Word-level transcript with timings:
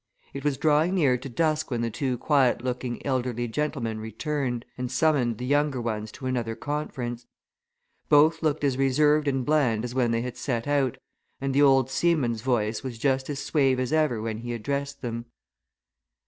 It 0.33 0.43
was 0.43 0.57
drawing 0.57 0.95
near 0.95 1.15
to 1.15 1.29
dusk 1.29 1.69
when 1.69 1.81
the 1.81 1.91
two 1.91 2.17
quiet 2.17 2.63
looking, 2.63 3.05
elderly 3.05 3.47
gentlemen 3.47 3.99
returned 3.99 4.65
and 4.75 4.91
summoned 4.91 5.37
the 5.37 5.45
younger 5.45 5.79
ones 5.79 6.11
to 6.13 6.25
another 6.25 6.55
conference. 6.55 7.27
Both 8.09 8.41
looked 8.41 8.63
as 8.63 8.79
reserved 8.79 9.27
and 9.27 9.45
bland 9.45 9.83
as 9.85 9.93
when 9.93 10.09
they 10.09 10.21
had 10.23 10.37
set 10.37 10.65
out, 10.67 10.97
and 11.39 11.53
the 11.53 11.61
old 11.61 11.91
seaman's 11.91 12.41
voice 12.41 12.81
was 12.81 12.97
just 12.97 13.29
as 13.29 13.37
suave 13.37 13.79
as 13.79 13.93
ever 13.93 14.19
when 14.23 14.39
he 14.39 14.53
addressed 14.55 15.03
them. 15.03 15.27